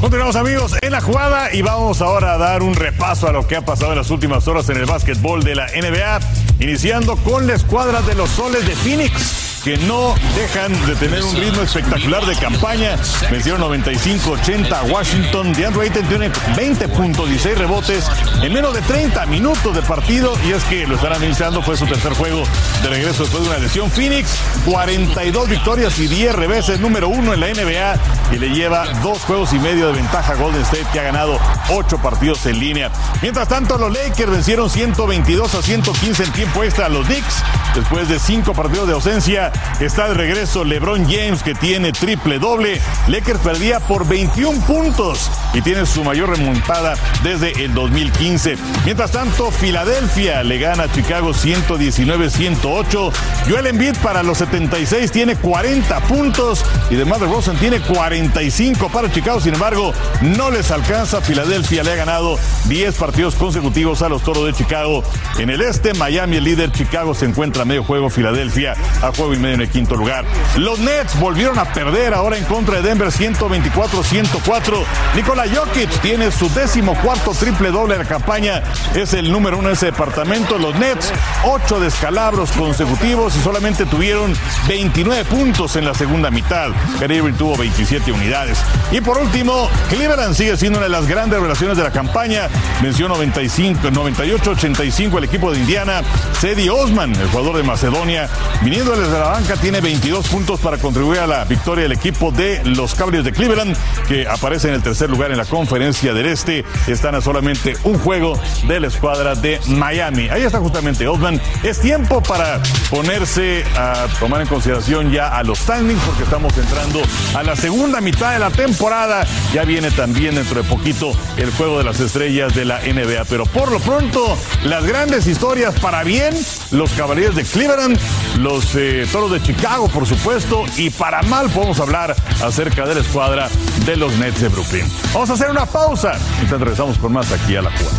[0.00, 3.54] Continuamos amigos en la jugada y vamos ahora a dar un repaso a lo que
[3.56, 6.20] ha pasado en las últimas horas en el básquetbol de la NBA,
[6.58, 9.49] iniciando con la escuadra de los soles de Phoenix.
[9.64, 12.96] Que no dejan de tener un ritmo espectacular de campaña.
[13.30, 15.52] Vencieron 95-80 a Washington.
[15.52, 18.06] DeAndre Ayton tiene 20 puntos, 16 rebotes
[18.42, 20.32] en menos de 30 minutos de partido.
[20.46, 22.44] Y es que lo están administrando, fue su tercer juego
[22.82, 23.90] de regreso después de una lesión.
[23.90, 24.30] Phoenix,
[24.64, 28.34] 42 victorias y 10 reveses, número uno en la NBA.
[28.34, 31.38] Y le lleva dos juegos y medio de ventaja a Golden State, que ha ganado
[31.68, 32.90] 8 partidos en línea.
[33.20, 37.42] Mientras tanto, los Lakers vencieron 122 a 115 en tiempo extra a los Knicks.
[37.74, 39.49] Después de cinco partidos de ausencia,
[39.80, 42.80] está de regreso LeBron James, que tiene triple doble.
[43.08, 48.56] Lakers perdía por 21 puntos y tiene su mayor remontada desde el 2015.
[48.84, 53.12] Mientras tanto, Filadelfia le gana a Chicago 119-108.
[53.48, 59.40] Joel Embiid para los 76 tiene 40 puntos y DeMar DeRozan tiene 45 para Chicago.
[59.40, 61.20] Sin embargo, no les alcanza.
[61.20, 65.02] Filadelfia le ha ganado 10 partidos consecutivos a los Toros de Chicago.
[65.38, 69.34] En el este, Miami el líder, Chicago se encuentra a medio juego, Filadelfia a juego
[69.40, 70.24] medio en el quinto lugar.
[70.56, 74.84] Los Nets volvieron a perder ahora en contra de Denver 124-104.
[75.16, 78.62] Nikola Jokic tiene su décimo cuarto triple doble de la campaña.
[78.94, 80.58] Es el número uno en ese departamento.
[80.58, 81.12] Los Nets,
[81.44, 84.32] ocho descalabros consecutivos y solamente tuvieron
[84.68, 86.70] 29 puntos en la segunda mitad.
[87.00, 88.58] Irving tuvo 27 unidades.
[88.92, 92.48] Y por último, Cleveland sigue siendo una de las grandes relaciones de la campaña.
[92.82, 96.02] Venció 95, 98-85 el equipo de Indiana.
[96.40, 98.28] Cedi Osman, el jugador de Macedonia,
[98.62, 102.62] viniendo desde la banca, tiene 22 puntos para contribuir a la victoria del equipo de
[102.64, 103.76] los Cavaliers de Cleveland,
[104.08, 106.64] que aparece en el tercer lugar en la conferencia del Este.
[106.88, 110.28] Están a solamente un juego de la escuadra de Miami.
[110.28, 111.40] Ahí está justamente Osman.
[111.62, 117.00] Es tiempo para ponerse a tomar en consideración ya a los standings, porque estamos entrando
[117.34, 119.26] a la segunda mitad de la temporada.
[119.54, 123.24] Ya viene también dentro de poquito el juego de las estrellas de la NBA.
[123.28, 126.34] Pero por lo pronto, las grandes historias para bien,
[126.72, 127.98] los Cavaliers de Cleveland,
[128.38, 133.00] los eh, Toros de Chicago, por supuesto, y para mal podemos hablar acerca de la
[133.02, 133.50] escuadra
[133.84, 134.90] de los Nets de Brooklyn.
[135.12, 136.14] Vamos a hacer una pausa.
[136.36, 137.98] Entonces regresamos con más aquí a la jugada.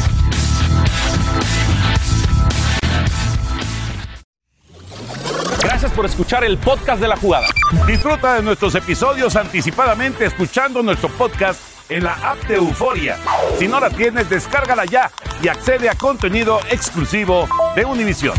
[5.62, 7.45] Gracias por escuchar el podcast de la jugada.
[7.86, 13.17] Disfruta de nuestros episodios anticipadamente escuchando nuestro podcast en la app de Euforia.
[13.60, 15.12] Si no la tienes, descárgala ya
[15.43, 18.34] y accede a contenido exclusivo de Univision.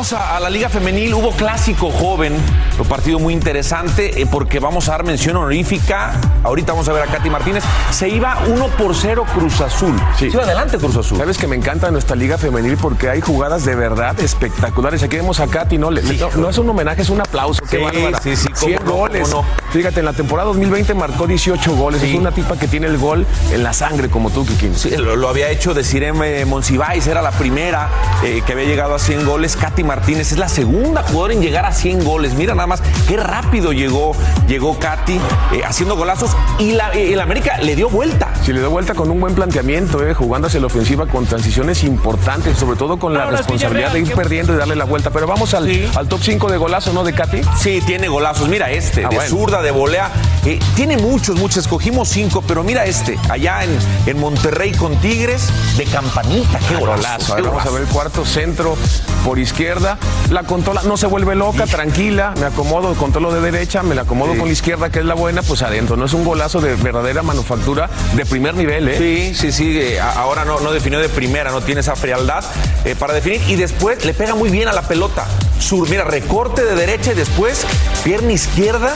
[0.00, 1.12] Vamos a, a la Liga Femenil.
[1.12, 2.34] Hubo clásico joven,
[2.78, 6.12] un partido muy interesante eh, porque vamos a dar mención honorífica.
[6.42, 7.62] Ahorita vamos a ver a Katy Martínez.
[7.90, 9.94] Se iba 1 por 0 Cruz Azul.
[10.18, 11.18] Se iba adelante Cruz Azul.
[11.18, 15.02] Sabes que me encanta nuestra Liga Femenil porque hay jugadas de verdad espectaculares.
[15.02, 17.60] Aquí vemos a Katy, no, le- no, no es un homenaje, es un aplauso.
[17.70, 18.20] Qué Sí, bárbara.
[18.22, 19.30] sí, sí, cómo 100 no, goles.
[19.70, 22.02] Fíjate, en la temporada 2020 marcó 18 goles.
[22.02, 24.74] Es una tipa que tiene el gol en la sangre, como tú, Kikín.
[24.74, 27.90] Sí, lo, lo había hecho de Sireme Monsiváis, era la primera
[28.24, 29.56] eh, que había llegado a 100 goles.
[29.56, 32.34] Katy Martínez es la segunda jugadora en llegar a 100 goles.
[32.34, 34.12] Mira nada más qué rápido llegó,
[34.46, 35.14] llegó Katy
[35.52, 36.30] eh, haciendo golazos
[36.60, 38.32] y la, eh, el América le dio vuelta.
[38.44, 41.82] Si le dio vuelta con un buen planteamiento, eh, jugando hacia la ofensiva con transiciones
[41.82, 44.84] importantes, sobre todo con la sí, responsabilidad de ir Villarreal, ¿qué- perdiendo y darle la
[44.84, 45.10] vuelta.
[45.10, 47.02] Pero vamos al, al top 5 de golazo, ¿no?
[47.02, 47.40] De Katy.
[47.58, 48.48] Sí, tiene golazos.
[48.48, 49.28] Mira este, Ah, de bueno.
[49.28, 50.08] zurda, de volea.
[50.46, 51.58] Eh, tiene muchos, muchos.
[51.58, 53.70] Escogimos cinco, pero mira este, allá en,
[54.06, 56.58] en Monterrey con Tigres, de campanita.
[56.68, 57.36] Qué golazo.
[57.36, 58.76] Qué ver, vamos a ver el cuarto centro
[59.24, 59.98] por izquierda.
[60.30, 62.32] La controla, no se vuelve loca, tranquila.
[62.38, 64.38] Me acomodo, controlo de derecha, me la acomodo Sí.
[64.38, 65.96] con la izquierda, que es la buena, pues adentro.
[65.96, 68.96] No es un golazo de verdadera manufactura de primer nivel, ¿eh?
[68.98, 69.78] Sí, sí, sí.
[69.78, 72.44] eh, ahora no, no definió de primera, no tiene esa frialdad
[72.84, 73.42] eh, para definir.
[73.48, 75.26] Y después le pega muy bien a la pelota.
[75.58, 77.66] Sur, mira, recorte de derecha y después
[78.04, 78.94] pierna izquierda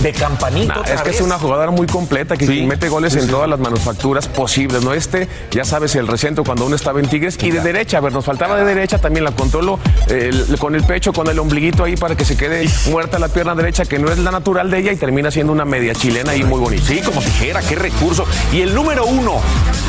[0.00, 0.74] de campanita.
[0.74, 3.30] Nah, es que es una jugadora muy completa que Sí, mete goles sí, en sí.
[3.30, 4.92] todas las manufacturas posibles, ¿no?
[4.92, 8.12] Este, ya sabes, el recento cuando uno estaba en Tigres y de derecha, a ver,
[8.12, 11.96] nos faltaba de derecha, también la controlo eh, con el pecho, con el ombliguito ahí
[11.96, 14.92] para que se quede muerta la pierna derecha, que no es la natural de ella
[14.92, 16.84] y termina siendo una media chilena ahí muy bonita.
[16.86, 18.26] Sí, como tijera, qué recurso.
[18.52, 19.40] Y el número uno,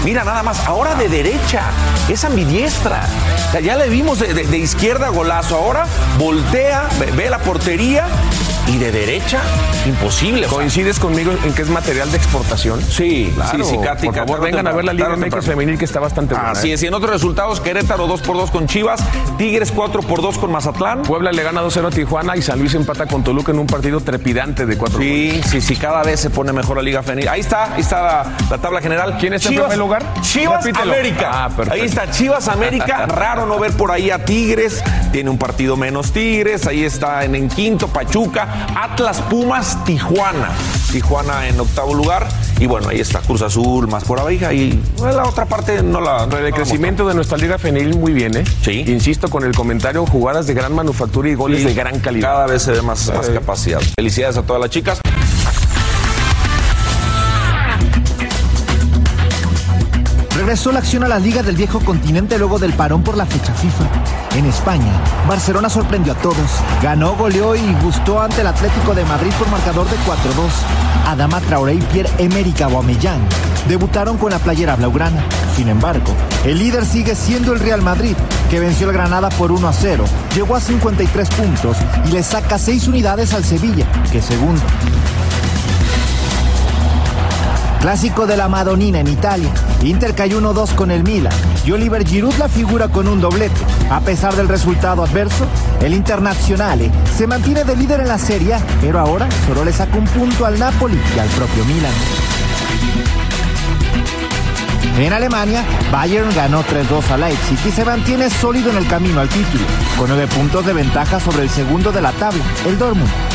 [0.06, 1.64] mira nada más, ahora de derecha,
[2.08, 3.06] es ambidiestra.
[3.50, 5.86] O sea, ya le vimos de, de- de izquierda golazo, ahora
[6.18, 8.06] voltea, ve, ve la portería
[8.68, 9.40] y de derecha,
[9.88, 10.46] imposible.
[10.46, 12.82] o sea, ¿Coincides conmigo en que es material de exportación?
[12.82, 14.06] Sí, Claro, sí, sí, Katy.
[14.08, 16.52] por favor, vengan a ver la Liga MX femenil que está bastante buena.
[16.52, 16.74] Así ¿eh?
[16.76, 19.02] es, y en otros resultados, Querétaro 2 por 2 con Chivas,
[19.38, 21.02] Tigres 4 por 2 con Mazatlán.
[21.04, 24.00] Puebla le gana 2-0 a Tijuana y San Luis empata con Toluca en un partido
[24.02, 27.28] trepidante de 4 Sí, sí, sí, cada vez se pone mejor la Liga Femenil.
[27.30, 29.18] Ahí está, ahí está la, la tabla general.
[29.20, 30.04] ¿Quién está en primer lugar?
[30.22, 30.94] Chivas Repítelo.
[30.94, 31.30] América.
[31.32, 31.74] Ah, perfecto.
[31.74, 33.06] ahí está Chivas América.
[33.08, 34.84] Raro no ver por ahí a Tigres.
[35.12, 36.68] Tiene un partido menos Tigres.
[36.68, 38.48] Ahí está en, en quinto Pachuca.
[38.76, 40.50] Atlas Pumas Tijuana.
[40.92, 42.28] Tijuana en octavo lugar.
[42.60, 44.52] Y bueno, ahí está Cruz Azul más por abajo.
[44.52, 46.28] Y bueno, la otra parte no la.
[46.30, 48.44] Pero el crecimiento de nuestra liga femenil muy bien, ¿eh?
[48.62, 48.84] Sí.
[48.88, 52.30] Insisto con el comentario, jugadas de gran manufactura y goles Sí, de gran calidad.
[52.34, 53.80] Cada vez se ve más, más capacidad.
[53.96, 55.00] Felicidades a todas las chicas.
[60.40, 63.54] Regresó la acción a la Liga del Viejo Continente luego del parón por la fecha
[63.54, 63.84] FIFA.
[64.38, 66.38] En España, Barcelona sorprendió a todos.
[66.82, 70.08] Ganó, goleó y gustó ante el Atlético de Madrid por marcador de 4-2.
[71.08, 73.20] Adama Traoré y Pierre-Emerick Aubameyang
[73.68, 75.26] debutaron con la playera blaugrana.
[75.58, 76.16] Sin embargo,
[76.46, 78.16] el líder sigue siendo el Real Madrid,
[78.50, 81.76] que venció al Granada por 1-0, llegó a 53 puntos
[82.08, 84.62] y le saca 6 unidades al Sevilla, que es segundo.
[87.80, 89.50] Clásico de la Madonina en Italia.
[89.84, 91.34] Inter cayó 1-2 con el Milan
[91.66, 93.62] y Oliver Giroud la figura con un doblete.
[93.90, 95.46] A pesar del resultado adverso,
[95.82, 100.06] el Internazionale se mantiene de líder en la Serie, pero ahora solo le saca un
[100.06, 101.94] punto al Napoli y al propio Milan.
[104.98, 105.64] En Alemania,
[105.94, 109.64] Bayern ganó 3-2 a Leipzig y se mantiene sólido en el camino al título,
[109.98, 113.29] con 9 puntos de ventaja sobre el segundo de la tabla, el Dortmund.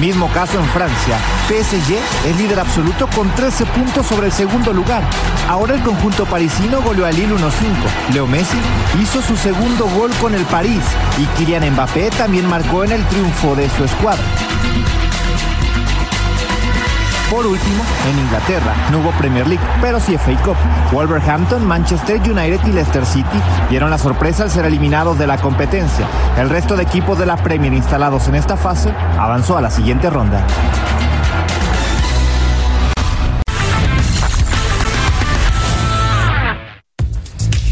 [0.00, 1.18] Mismo caso en Francia.
[1.48, 5.02] PSG es líder absoluto con 13 puntos sobre el segundo lugar.
[5.46, 8.14] Ahora el conjunto parisino goleó al Lille 1-5.
[8.14, 8.56] Leo Messi
[8.98, 10.82] hizo su segundo gol con el París
[11.18, 14.24] y Kylian Mbappé también marcó en el triunfo de su escuadra.
[17.30, 20.56] Por último, en Inglaterra no hubo Premier League, pero sí FA Cup.
[20.90, 26.06] Wolverhampton, Manchester United y Leicester City dieron la sorpresa al ser eliminados de la competencia.
[26.36, 30.10] El resto de equipos de la Premier instalados en esta fase avanzó a la siguiente
[30.10, 30.44] ronda.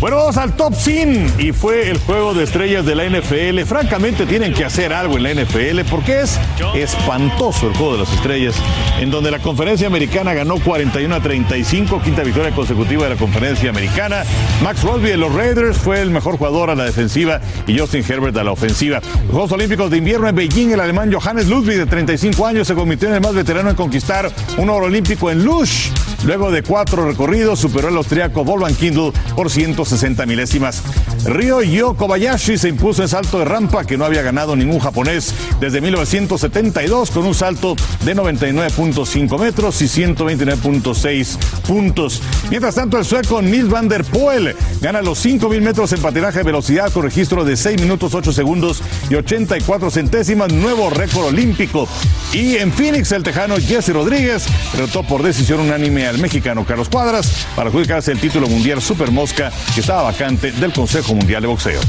[0.00, 3.62] Bueno, vamos al top 100 y fue el juego de estrellas de la NFL.
[3.66, 6.38] Francamente tienen que hacer algo en la NFL porque es
[6.76, 8.54] espantoso el juego de las estrellas,
[9.00, 13.70] en donde la conferencia americana ganó 41 a 35, quinta victoria consecutiva de la conferencia
[13.70, 14.22] americana.
[14.62, 18.36] Max Crosby de los Raiders fue el mejor jugador a la defensiva y Justin Herbert
[18.36, 19.00] a la ofensiva.
[19.32, 23.08] Juegos Olímpicos de Invierno en Beijing, el alemán Johannes Ludwig de 35 años se convirtió
[23.08, 25.90] en el más veterano en conquistar un oro olímpico en Lush.
[26.24, 30.82] Luego de cuatro recorridos, superó al austriaco Volvan Kindle por 100 .60 milésimas.
[31.24, 35.80] Ryo Kobayashi se impuso en salto de rampa que no había ganado ningún japonés desde
[35.80, 41.36] 1972 con un salto de 99.5 metros y 129.6
[41.66, 42.22] puntos.
[42.50, 46.44] Mientras tanto, el sueco Nils van der Poel gana los 5.000 metros en patinaje de
[46.44, 51.88] velocidad con registro de 6 minutos 8 segundos y 84 centésimas, nuevo récord olímpico.
[52.32, 57.46] Y en Phoenix, el tejano Jesse Rodríguez derrotó por decisión unánime al mexicano Carlos Cuadras
[57.56, 61.80] para adjudicarse el título mundial Super Mosca que estaba vacante del Consejo Mundial de Boxeo.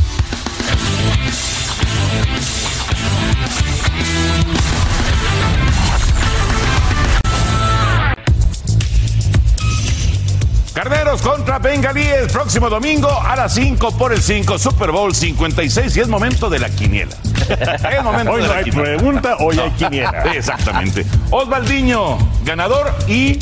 [10.72, 16.00] Carneros contra Bengalíes, próximo domingo a las 5 por el 5, Super Bowl 56 y
[16.00, 17.16] es momento de la quiniela.
[17.92, 18.84] Es momento Hoy de no la hay quiniela.
[18.98, 20.24] pregunta, hoy hay quiniela.
[20.36, 21.08] Exactamente.
[21.32, 23.40] Osvaldiño, ganador y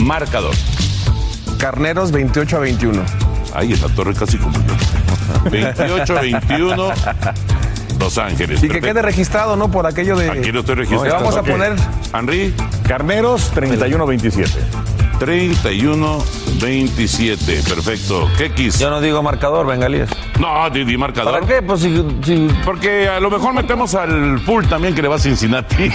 [0.00, 0.56] marcador.
[1.56, 3.23] Carneros 28 a 21.
[3.54, 5.50] Ahí esa torre casi como yo.
[5.50, 6.88] 28 21
[8.00, 8.62] Los Ángeles.
[8.62, 9.70] Y que quede registrado, ¿no?
[9.70, 10.30] Por aquello de.
[10.30, 11.04] Aquí no estoy registrado.
[11.04, 11.74] Le vamos a poner.
[12.12, 12.54] Henry.
[12.86, 14.48] Carneros 31-27.
[15.20, 17.62] 31-27.
[17.68, 18.28] Perfecto.
[18.36, 18.78] ¿Qué quis?
[18.78, 20.10] Yo no digo marcador, bengalíes.
[20.40, 21.34] No, di, di marcador.
[21.40, 21.62] ¿Para qué?
[21.62, 25.20] Pues si, si- Porque a lo mejor metemos al full también que le va a
[25.20, 25.76] Cincinnati.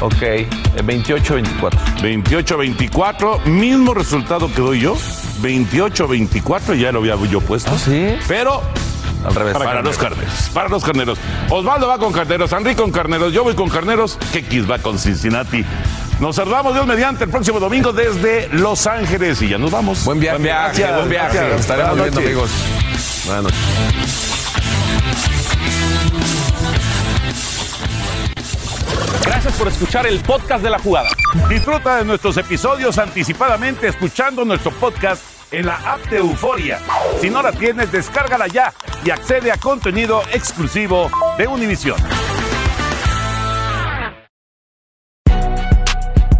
[0.00, 0.46] ok, eh,
[0.84, 1.70] 28-24.
[2.02, 4.96] 28-24, mismo resultado que doy yo.
[5.42, 7.76] 28-24, ya lo había yo puesto.
[7.78, 8.16] ¿Sí?
[8.28, 8.62] Pero
[9.24, 9.54] Al revés.
[9.56, 10.50] para, los carneros.
[10.52, 11.18] Para los carneros.
[11.48, 15.64] Osvaldo va con carneros, Henry con carneros, yo voy con carneros, Kekis va con Cincinnati.
[16.20, 20.04] Nos saludamos Dios mediante el próximo domingo desde Los Ángeles y ya nos vamos.
[20.04, 20.36] Buen viaje.
[20.36, 21.36] Buen viaje, Gracias, buen viaje.
[21.38, 21.60] gracias.
[21.60, 22.52] Estaremos Buenas viendo, noches.
[22.52, 23.24] amigos.
[23.26, 23.60] Buenas noches.
[29.24, 31.08] Gracias por escuchar el podcast de la jugada.
[31.48, 35.22] Disfruta de nuestros episodios anticipadamente escuchando nuestro podcast
[35.52, 36.78] en la app de Euforia.
[37.20, 38.72] Si no la tienes, descárgala ya
[39.04, 41.96] y accede a contenido exclusivo de Univision.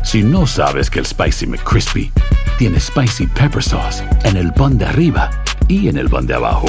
[0.03, 2.13] Si no sabes que el Spicy McCrispy
[2.59, 5.31] tiene Spicy Pepper Sauce en el pan de arriba
[5.69, 6.67] y en el pan de abajo,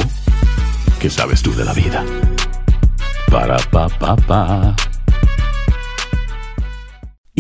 [0.99, 2.05] ¿qué sabes tú de la vida?
[3.31, 4.75] Para, pa, pa, pa.